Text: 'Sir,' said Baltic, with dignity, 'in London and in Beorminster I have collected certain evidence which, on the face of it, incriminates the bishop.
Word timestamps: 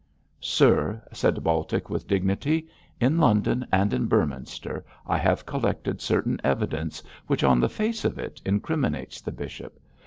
'Sir,' 0.39 0.99
said 1.13 1.43
Baltic, 1.43 1.87
with 1.87 2.07
dignity, 2.07 2.67
'in 2.99 3.19
London 3.19 3.67
and 3.71 3.93
in 3.93 4.07
Beorminster 4.07 4.83
I 5.05 5.19
have 5.19 5.45
collected 5.45 6.01
certain 6.01 6.41
evidence 6.43 7.03
which, 7.27 7.43
on 7.43 7.59
the 7.59 7.69
face 7.69 8.03
of 8.03 8.17
it, 8.17 8.41
incriminates 8.43 9.21
the 9.21 9.31
bishop. 9.31 9.79